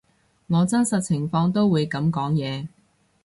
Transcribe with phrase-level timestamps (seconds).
[0.47, 2.65] 我真實情況都會噉講嘢